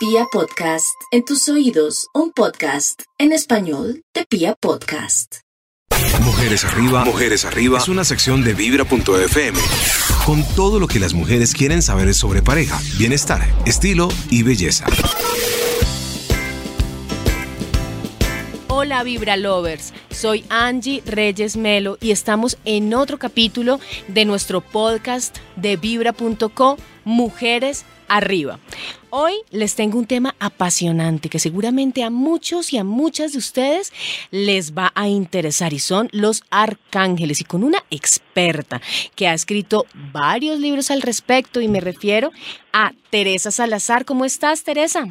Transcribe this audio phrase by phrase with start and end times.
[0.00, 5.40] Pia Podcast, en tus oídos, un podcast en español de Pia Podcast.
[6.24, 9.58] Mujeres arriba, mujeres arriba es una sección de vibra.fm
[10.24, 14.86] con todo lo que las mujeres quieren saber sobre pareja, bienestar, estilo y belleza.
[18.68, 25.36] Hola Vibra Lovers, soy Angie Reyes Melo y estamos en otro capítulo de nuestro podcast
[25.56, 27.99] de vibra.co Mujeres Arriba.
[29.10, 33.92] Hoy les tengo un tema apasionante que seguramente a muchos y a muchas de ustedes
[34.30, 38.80] les va a interesar y son los arcángeles y con una experta
[39.14, 42.30] que ha escrito varios libros al respecto y me refiero
[42.72, 44.04] a Teresa Salazar.
[44.04, 45.06] ¿Cómo estás, Teresa?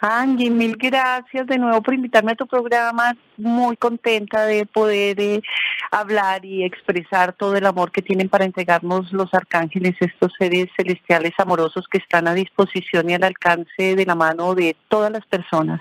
[0.00, 3.16] Angie, mil gracias de nuevo por invitarme a tu programa.
[3.36, 5.42] Muy contenta de poder eh,
[5.90, 11.32] hablar y expresar todo el amor que tienen para entregarnos los arcángeles, estos seres celestiales
[11.38, 15.80] amorosos que están a disposición y al alcance de la mano de todas las personas.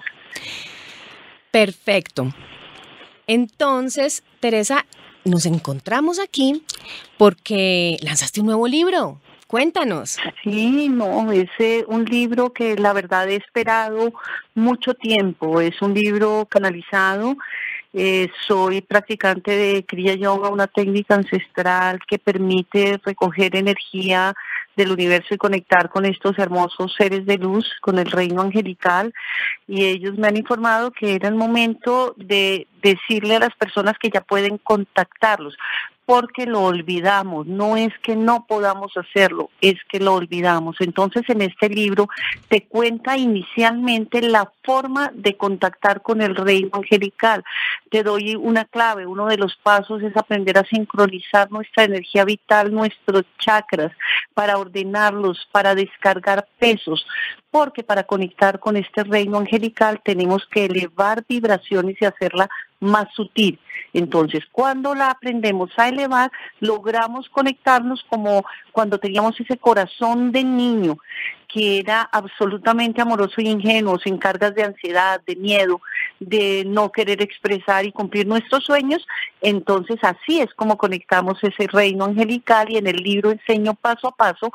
[1.52, 2.34] Perfecto.
[3.28, 4.86] Entonces, Teresa,
[5.26, 6.64] nos encontramos aquí
[7.18, 9.20] porque lanzaste un nuevo libro.
[9.48, 10.18] Cuéntanos.
[10.44, 14.12] Sí, no, es eh, un libro que la verdad he esperado
[14.54, 15.62] mucho tiempo.
[15.62, 17.38] Es un libro canalizado.
[17.94, 24.36] Eh, soy practicante de Kriya Yoga, una técnica ancestral que permite recoger energía
[24.76, 29.14] del universo y conectar con estos hermosos seres de luz, con el reino angelical.
[29.66, 34.10] Y ellos me han informado que era el momento de decirle a las personas que
[34.10, 35.56] ya pueden contactarlos
[36.08, 40.78] porque lo olvidamos, no es que no podamos hacerlo, es que lo olvidamos.
[40.80, 42.08] Entonces en este libro
[42.48, 47.44] te cuenta inicialmente la forma de contactar con el reino angelical.
[47.92, 52.74] Te doy una clave, uno de los pasos es aprender a sincronizar nuestra energía vital,
[52.74, 53.92] nuestros chakras,
[54.34, 57.06] para ordenarlos, para descargar pesos,
[57.52, 63.60] porque para conectar con este reino angelical tenemos que elevar vibraciones y hacerla más sutil.
[63.94, 70.98] Entonces, cuando la aprendemos a elevar, logramos conectarnos como cuando teníamos ese corazón de niño
[71.48, 75.82] que era absolutamente amoroso y ingenuo, sin cargas de ansiedad, de miedo,
[76.20, 79.08] de no querer expresar y cumplir nuestros sueños.
[79.42, 84.16] Entonces, así es como conectamos ese reino angelical y en el libro enseño paso a
[84.16, 84.52] paso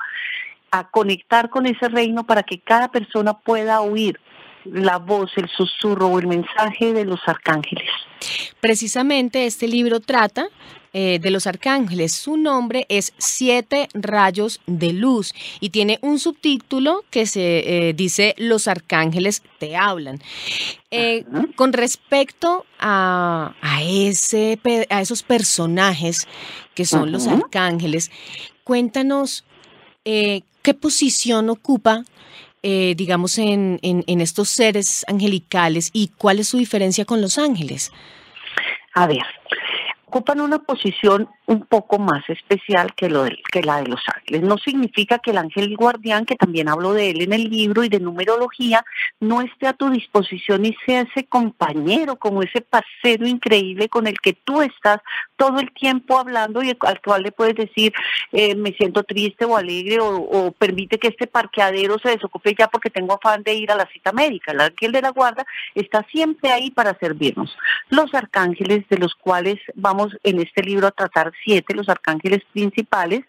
[0.70, 4.18] a conectar con ese reino para que cada persona pueda oír
[4.64, 7.88] la voz, el susurro o el mensaje de los arcángeles.
[8.60, 10.48] Precisamente este libro trata
[10.94, 12.12] eh, de los arcángeles.
[12.12, 18.34] Su nombre es Siete Rayos de Luz y tiene un subtítulo que se eh, dice
[18.36, 20.20] Los arcángeles te hablan.
[20.90, 21.24] Eh,
[21.56, 26.28] con respecto a, ese, a esos personajes
[26.74, 28.10] que son los arcángeles,
[28.62, 29.44] cuéntanos
[30.04, 32.04] qué posición ocupa
[32.62, 37.92] eh, digamos, en, en, estos seres angelicales y cuál es su diferencia con los ángeles?
[38.94, 39.22] A ver,
[40.06, 44.42] ocupan una posición un poco más especial que, lo de, que la de los ángeles.
[44.42, 47.88] No significa que el ángel guardián, que también hablo de él en el libro y
[47.88, 48.84] de numerología,
[49.20, 54.18] no esté a tu disposición y sea ese compañero, como ese paseo increíble con el
[54.20, 55.00] que tú estás
[55.36, 57.92] todo el tiempo hablando y al cual le puedes decir,
[58.32, 62.90] eh, me siento triste o alegre o, permite que este parqueadero se desocupe ya porque
[62.90, 64.52] tengo afán de ir a la cita médica.
[64.52, 67.56] El ángel de la guarda está siempre ahí para servirnos.
[67.88, 73.22] Los arcángeles de los cuales vamos en este libro a tratar siete, los arcángeles principales,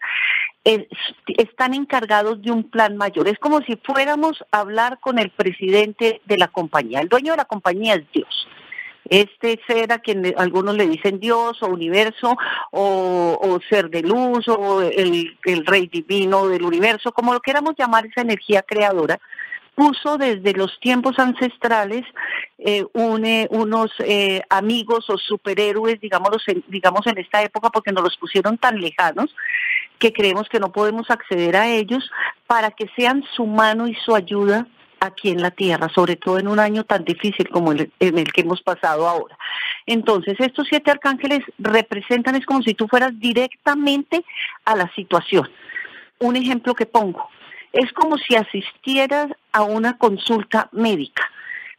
[1.26, 3.28] están encargados de un plan mayor.
[3.28, 7.00] Es como si fuéramos a hablar con el presidente de la compañía.
[7.00, 8.48] El dueño de la compañía es Dios.
[9.10, 12.38] Este ser a quien algunos le dicen Dios o universo
[12.70, 18.06] o, ser de luz o el, el rey divino del universo, como lo queramos llamar
[18.06, 19.20] esa energía creadora,
[19.74, 22.04] puso desde los tiempos ancestrales
[22.58, 28.04] eh, une, unos eh, amigos o superhéroes, digamos en, digamos en esta época, porque nos
[28.04, 29.34] los pusieron tan lejanos
[29.98, 32.10] que creemos que no podemos acceder a ellos,
[32.46, 34.66] para que sean su mano y su ayuda
[35.00, 38.32] aquí en la tierra, sobre todo en un año tan difícil como el, en el
[38.32, 39.36] que hemos pasado ahora.
[39.86, 44.24] Entonces, estos siete arcángeles representan, es como si tú fueras directamente
[44.64, 45.48] a la situación.
[46.20, 47.28] Un ejemplo que pongo,
[47.74, 51.28] es como si asistieras a una consulta médica.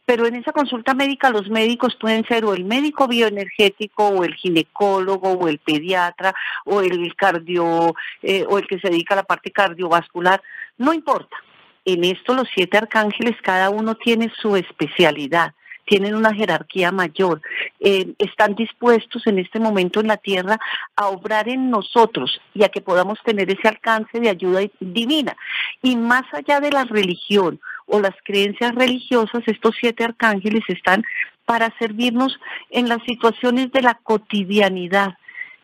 [0.04, 4.34] Pero en esa consulta médica los médicos pueden ser o el médico bioenergético o el
[4.34, 6.34] ginecólogo o el pediatra
[6.64, 10.40] o el cardio eh, o el que se dedica a la parte cardiovascular,
[10.78, 11.36] no importa.
[11.84, 15.54] En esto los siete arcángeles cada uno tiene su especialidad
[15.86, 17.40] tienen una jerarquía mayor,
[17.80, 20.58] eh, están dispuestos en este momento en la tierra
[20.96, 25.36] a obrar en nosotros y a que podamos tener ese alcance de ayuda divina.
[25.82, 31.04] Y más allá de la religión o las creencias religiosas, estos siete arcángeles están
[31.44, 32.38] para servirnos
[32.70, 35.16] en las situaciones de la cotidianidad,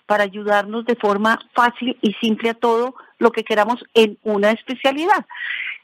[0.07, 5.27] para ayudarnos de forma fácil y simple a todo lo que queramos en una especialidad.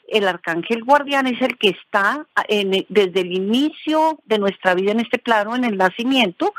[0.08, 2.26] El arcángel guardián es el que está
[2.88, 6.54] desde el inicio de nuestra vida en este plano, en el nacimiento,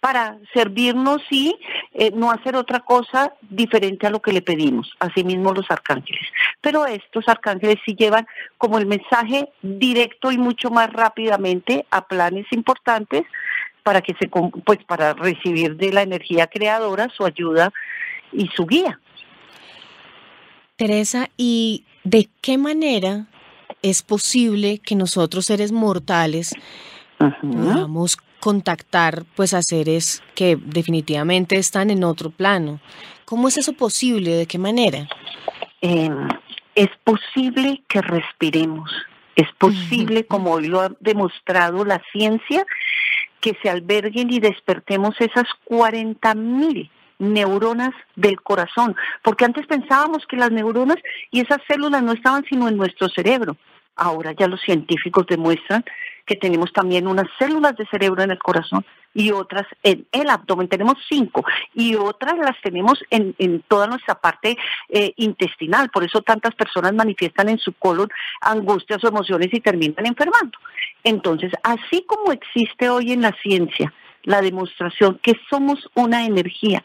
[0.00, 1.58] para servirnos y
[1.92, 6.22] eh, no hacer otra cosa diferente a lo que le pedimos, asimismo los arcángeles.
[6.60, 8.26] Pero estos arcángeles sí llevan
[8.58, 13.24] como el mensaje directo y mucho más rápidamente a planes importantes
[13.82, 17.72] para que se pues para recibir de la energía creadora su ayuda
[18.32, 19.00] y su guía.
[20.76, 23.26] Teresa, ¿y de qué manera
[23.82, 26.54] es posible que nosotros seres mortales
[27.18, 32.80] podamos contactar pues a seres que definitivamente están en otro plano.
[33.24, 34.30] ¿Cómo es eso posible?
[34.36, 35.06] ¿De qué manera?
[35.82, 36.28] Em,
[36.74, 38.90] es posible que respiremos.
[39.36, 42.64] Es posible, como hoy lo ha demostrado la ciencia,
[43.40, 50.36] que se alberguen y despertemos esas 40 mil neuronas del corazón, porque antes pensábamos que
[50.36, 50.98] las neuronas
[51.30, 53.56] y esas células no estaban sino en nuestro cerebro.
[53.96, 55.84] Ahora ya los científicos demuestran
[56.24, 58.84] que tenemos también unas células de cerebro en el corazón
[59.14, 61.44] y otras en el abdomen, tenemos cinco,
[61.74, 63.34] y otras las tenemos en,
[63.66, 64.56] toda nuestra parte
[64.90, 68.08] eh, intestinal, por eso tantas personas manifiestan en su colon
[68.40, 70.58] angustias o emociones y terminan enfermando.
[71.02, 73.92] Entonces, así como existe hoy en la ciencia
[74.22, 76.84] la demostración que somos una energía,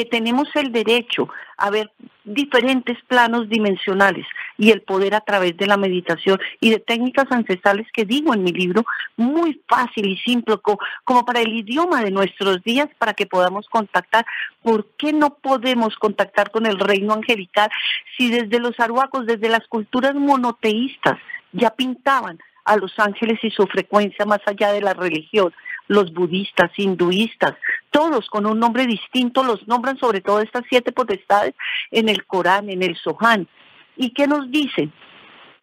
[0.00, 1.92] que tenemos el derecho a ver
[2.24, 4.24] diferentes planos dimensionales
[4.56, 8.42] y el poder a través de la meditación y de técnicas ancestrales que digo en
[8.42, 8.86] mi libro,
[9.18, 10.56] muy fácil y simple
[11.04, 14.24] como para el idioma de nuestros días para que podamos contactar.
[14.62, 17.68] ¿Por qué no podemos contactar con el reino angelical
[18.16, 21.18] si desde los aruacos, desde las culturas monoteístas
[21.52, 25.52] ya pintaban a los ángeles y su frecuencia más allá de la religión?
[25.90, 27.54] los budistas, hinduistas,
[27.90, 31.52] todos con un nombre distinto los nombran sobre todo estas siete potestades
[31.90, 33.48] en el Corán, en el Sohán.
[33.96, 34.92] ¿Y qué nos dicen?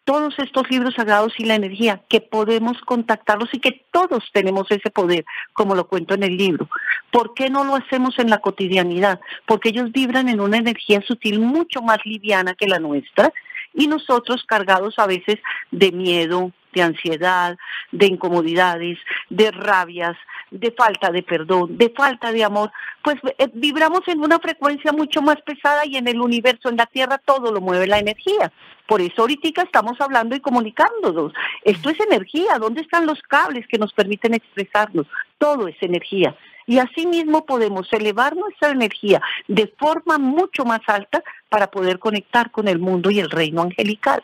[0.03, 4.89] Todos estos libros sagrados y la energía, que podemos contactarlos y que todos tenemos ese
[4.89, 5.23] poder,
[5.53, 6.69] como lo cuento en el libro.
[7.09, 9.21] ¿Por qué no lo hacemos en la cotidianidad?
[9.45, 13.31] Porque ellos vibran en una energía sutil mucho más liviana que la nuestra
[13.73, 15.37] y nosotros cargados a veces
[15.71, 17.57] de miedo, de ansiedad,
[17.91, 20.15] de incomodidades, de rabias,
[20.51, 22.71] de falta de perdón, de falta de amor,
[23.03, 26.85] pues eh, vibramos en una frecuencia mucho más pesada y en el universo, en la
[26.85, 28.51] Tierra, todo lo mueve la energía.
[28.87, 31.33] Por eso ahorita estamos hablando y comunicándonos.
[31.63, 32.57] Esto es energía.
[32.57, 35.07] ¿Dónde están los cables que nos permiten expresarnos?
[35.37, 36.35] Todo es energía.
[36.65, 42.67] Y asimismo podemos elevar nuestra energía de forma mucho más alta para poder conectar con
[42.67, 44.23] el mundo y el reino angelical.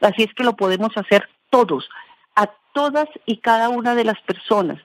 [0.00, 1.88] Así es que lo podemos hacer todos,
[2.34, 4.80] a todas y cada una de las personas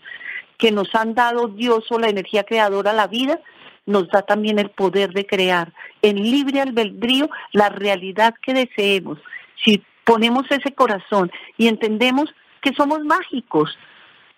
[0.59, 3.39] que nos han dado Dios o la energía creadora la vida,
[3.87, 5.73] nos da también el poder de crear
[6.03, 9.17] en libre albedrío la realidad que deseemos.
[9.65, 12.29] Si ponemos ese corazón y entendemos
[12.61, 13.75] que somos mágicos,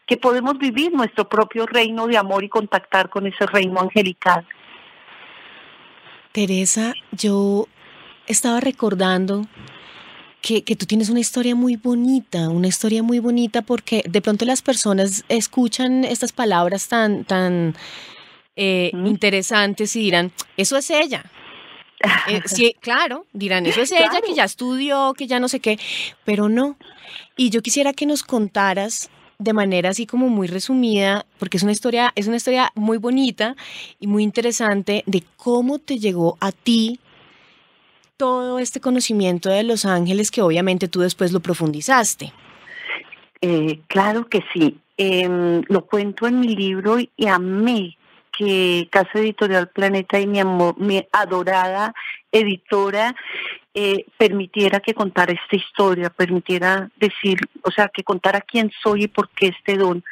[0.06, 4.48] que podemos vivir nuestro propio reino de amor y contactar con ese reino angelical.
[6.31, 7.68] Teresa, yo
[8.25, 9.42] estaba recordando
[10.42, 14.62] que, tú tienes una historia muy bonita, una historia muy bonita porque de pronto las
[14.62, 17.76] personas escuchan estas palabras tan, tan
[18.56, 21.24] eh, interesantes y dirán, eso es ella.
[22.28, 25.80] Eh, sí, claro, dirán, eso es ella que ya estudió, que ya no sé qué,
[26.26, 26.76] pero no.
[27.38, 31.71] Y yo quisiera que nos contaras de manera así como muy resumida, porque es una
[31.71, 33.56] historia, es una historia muy bonita
[34.00, 37.00] y muy interesante de cómo te llegó a ti
[38.21, 42.31] todo este conocimiento de los ángeles que obviamente tú después lo profundizaste?
[43.42, 44.78] Eh, claro que sí.
[44.95, 47.97] Em, lo cuento en mi libro y amé
[48.31, 51.95] que Casa Editorial Planeta y mi, amor, mi adorada
[52.31, 53.16] editora
[53.73, 59.07] eh, permitiera que contara esta historia, permitiera decir, o sea, que contara quién soy y
[59.07, 60.04] por qué este don.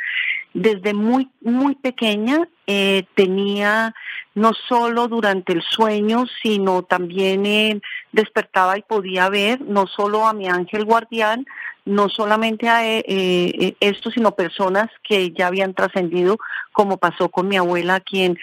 [0.54, 3.94] Desde muy, muy pequeña eh, tenía
[4.34, 10.34] no solo durante el sueño, sino también eh, despertaba y podía ver no solo a
[10.34, 11.46] mi ángel guardián,
[11.86, 16.38] no solamente a eh, esto, sino personas que ya habían trascendido,
[16.72, 18.38] como pasó con mi abuela, quien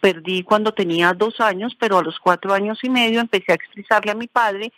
[0.00, 4.12] perdí cuando tenía dos años, pero a los cuatro años y medio empecé a expresarle
[4.12, 4.72] a mi padre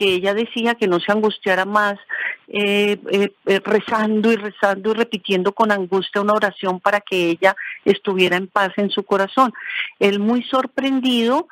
[0.00, 1.98] que ella decía que no se angustiara más
[2.48, 7.54] eh, eh, eh, rezando y rezando y repitiendo con angustia una oración para que ella
[7.84, 9.52] estuviera en paz en su corazón.
[9.98, 11.48] Él muy sorprendido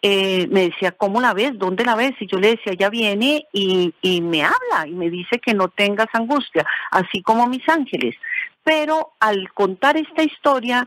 [0.00, 1.58] eh, me decía, ¿cómo la ves?
[1.58, 2.12] ¿Dónde la ves?
[2.20, 5.68] Y yo le decía, ella viene y, y me habla y me dice que no
[5.68, 8.16] tengas angustia, así como mis ángeles
[8.62, 10.86] pero al contar esta historia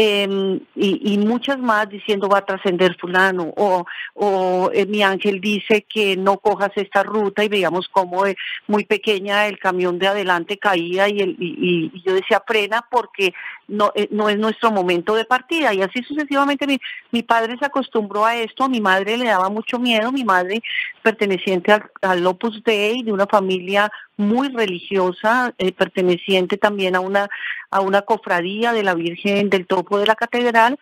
[0.00, 5.82] em, y, muchas más diciendo va a trascender fulano o, o eh, mi ángel dice
[5.82, 8.36] que no cojas esta ruta y veíamos cómo eh,
[8.68, 13.34] muy pequeña el camión de adelante caía y, el, y, yo decía frena porque
[13.66, 16.78] no, eh, no es nuestro momento de partida y así sucesivamente mi,
[17.10, 20.62] mi padre se acostumbró a esto, a mi madre le daba mucho miedo, mi madre
[21.02, 27.30] perteneciente al, al Opus Dei de una familia muy religiosa, eh, perteneciente también a una,
[27.70, 30.78] a una cofradía de la Virgen del Topo de la Catedral,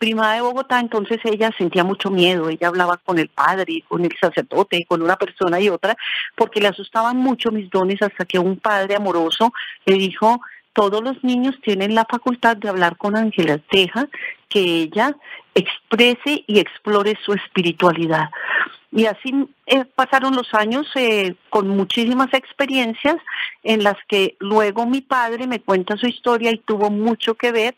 [0.00, 4.16] prima de Bogotá, entonces ella sentía mucho miedo, ella hablaba con el padre, con el
[4.18, 5.94] sacerdote, con una persona y otra,
[6.34, 9.52] porque le asustaban mucho mis dones hasta que un padre amoroso
[9.84, 10.40] le dijo,
[10.72, 14.08] todos los niños tienen la facultad de hablar con Ángela, deja
[14.48, 15.14] que ella
[15.54, 18.30] exprese y explore su espiritualidad.
[18.92, 19.32] Y así
[19.66, 23.16] eh, pasaron los años eh, con muchísimas experiencias
[23.62, 27.76] en las que luego mi padre me cuenta su historia y tuvo mucho que ver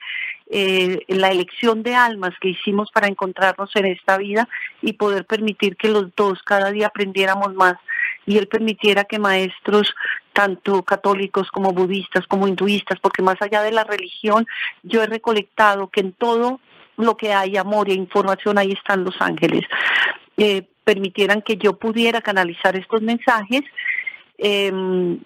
[0.54, 4.50] eh, la elección de almas que hicimos para encontrarnos en esta vida
[4.82, 7.76] y poder permitir que los dos cada día aprendiéramos más
[8.26, 9.94] y él permitiera que maestros
[10.34, 14.46] tanto católicos como budistas como hinduistas, porque más allá de la religión,
[14.82, 16.60] yo he recolectado que en todo
[16.98, 19.62] lo que hay amor e información, ahí están los ángeles.
[20.36, 23.62] Eh, permitieran que yo pudiera canalizar estos mensajes
[24.36, 25.18] em,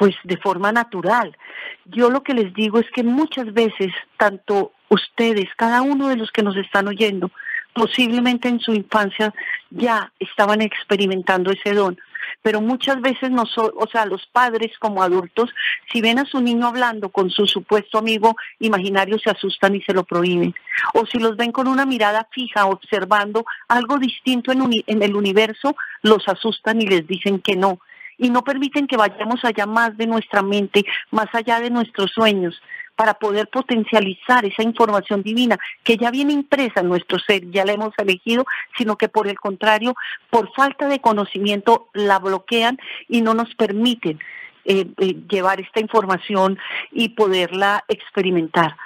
[0.00, 1.36] pues de forma natural.
[1.84, 6.30] Yo lo que les digo es que muchas veces, tanto ustedes, cada uno de los
[6.32, 7.30] que nos están oyendo,
[7.74, 9.34] posiblemente en su infancia
[9.68, 11.98] ya estaban experimentando ese don,
[12.40, 15.50] pero muchas veces no o sea, los padres como adultos,
[15.92, 19.92] si ven a su niño hablando con su supuesto amigo imaginario, se asustan y se
[19.92, 20.54] lo prohíben.
[20.94, 26.26] O si los ven con una mirada fija, observando algo distinto en el universo, los
[26.26, 27.80] asustan y les dicen que no
[28.20, 32.60] y no permiten que vayamos allá más de nuestra mente, más allá de nuestros sueños,
[32.94, 37.72] para poder potencializar esa información divina que ya viene impresa en nuestro ser, ya la
[37.72, 38.44] hemos elegido,
[38.76, 39.94] sino que por el contrario,
[40.28, 44.20] por falta de conocimiento la bloquean y no nos permiten
[44.66, 46.58] eh, eh, llevar esta información
[46.92, 48.76] y poderla experimentar.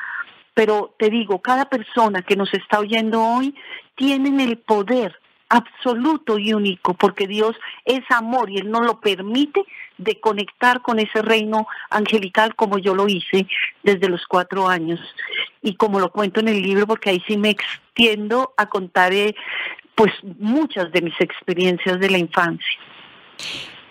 [0.54, 3.56] Pero te digo, cada persona que nos está oyendo hoy
[3.96, 9.62] tiene el poder absoluto y único, porque Dios es amor y Él no lo permite
[9.98, 13.46] de conectar con ese reino angelical como yo lo hice
[13.82, 15.00] desde los cuatro años.
[15.62, 19.34] Y como lo cuento en el libro, porque ahí sí me extiendo a contar eh,
[19.94, 22.78] pues muchas de mis experiencias de la infancia.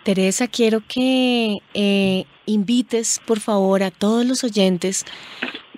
[0.04, 5.06] Teresa, quiero que eh, invites, por favor, a todos los oyentes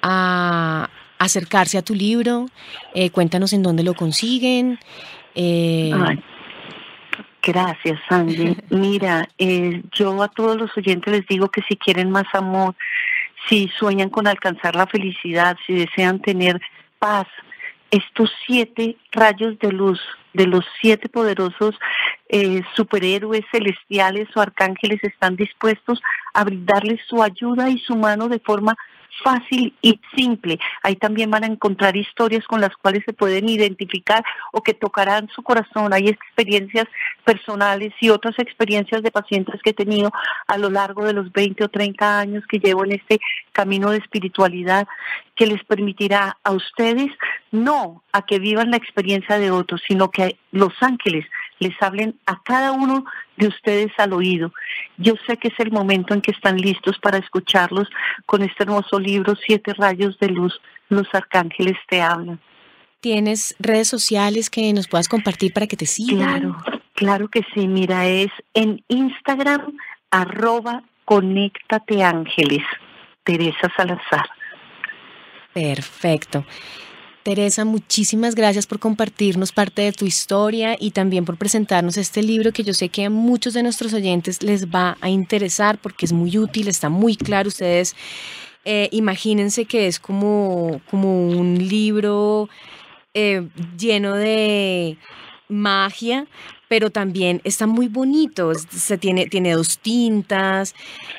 [0.02, 0.90] a
[1.20, 2.48] acercarse a tu libro.
[2.94, 4.80] Eh, cuéntanos en dónde lo consiguen,
[5.36, 5.92] eh,
[7.42, 8.58] gracias, Sandy.
[8.70, 12.76] Mira, eh, yo a todos los oyentes les digo que si quieren más amor,
[13.48, 16.60] si sueñan con alcanzar la felicidad, si desean tener
[16.98, 17.28] paz,
[17.92, 20.02] estos siete rayos de luz
[20.34, 21.76] de los siete poderosos
[22.28, 26.02] eh, superhéroes celestiales o arcángeles están dispuestos
[26.34, 28.76] a brindarles su ayuda y su mano de forma
[29.24, 30.60] fácil y simple.
[30.84, 35.30] Ahí también van a encontrar historias con las cuales se pueden identificar o que tocarán
[35.30, 35.94] su corazón.
[35.94, 36.86] Hay experiencias
[37.24, 40.12] personales y otras experiencias de pacientes que he tenido
[40.48, 43.20] a lo largo de los 20 o 30 años que llevo en este
[43.52, 44.88] camino de espiritualidad
[45.36, 47.12] que les permitirá a ustedes
[47.52, 51.26] no a que vivan la experiencia de otros, sino que los ángeles
[51.60, 53.06] les hablen a cada uno
[53.38, 54.54] de ustedes al oído.
[54.98, 57.90] Yo sé que es el momento en que están listos para escucharlos
[58.26, 60.60] con este hermoso libro, Siete Rayos de Luz,
[60.90, 62.40] los arcángeles te hablan.
[63.00, 66.18] ¿Tienes redes sociales que nos puedas compartir para que te sigan?
[66.18, 66.58] Claro,
[66.94, 67.68] claro que sí.
[67.68, 69.78] Mira, es en Instagram,
[70.10, 72.64] arroba Conéctate Ángeles,
[73.24, 74.26] Teresa Salazar.
[75.54, 76.46] Perfecto.
[77.26, 82.52] Teresa, muchísimas gracias por compartirnos parte de tu historia y también por presentarnos este libro
[82.52, 86.14] que yo sé que a muchos de nuestros oyentes les va a interesar porque es
[86.14, 87.48] muy útil, está muy claro.
[87.48, 87.96] Ustedes
[88.64, 92.48] eh, imagínense que es como, como un libro
[93.16, 94.96] eh, lleno de
[95.50, 96.28] magia,
[96.68, 100.74] pero también está muy bonito, se tiene, tiene dos tintas,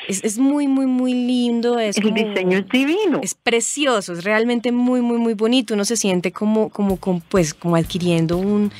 [0.08, 1.78] es, muy, muy, muy lindo.
[1.78, 3.20] Es El diseño es divino.
[3.22, 5.74] Es precioso, es realmente muy, muy, muy bonito.
[5.74, 6.96] Uno se siente como, como,
[7.28, 8.72] pues, como adquiriendo un,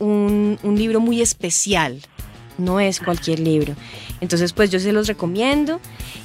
[0.00, 2.00] un, libro muy especial,
[2.58, 3.74] no es cualquier libro.
[4.20, 5.80] Entonces, pues yo se los recomiendo.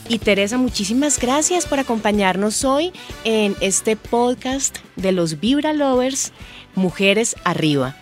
[0.08, 2.92] Y Teresa, muchísimas gracias por acompañarnos hoy
[3.24, 6.32] en este podcast de los Vibra Lovers,
[6.76, 7.96] Mujeres Arriba.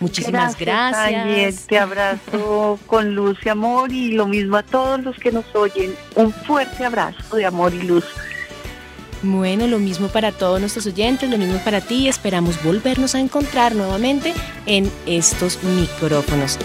[0.00, 1.66] Muchísimas gracias.
[1.66, 5.94] te abrazo con luz y amor y lo mismo a todos los que nos oyen.
[6.16, 8.04] Un fuerte abrazo de amor y luz.
[9.22, 12.08] Bueno, lo mismo para todos nuestros oyentes, lo mismo para ti.
[12.08, 14.34] Esperamos volvernos a encontrar nuevamente
[14.66, 16.58] en estos micrófonos.